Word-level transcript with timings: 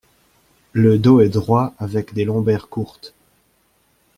Le 0.73 0.97
dos 0.97 1.21
est 1.21 1.29
droit 1.29 1.75
avec 1.77 2.15
des 2.15 2.25
lombaires 2.25 2.69
courtes. 2.69 3.13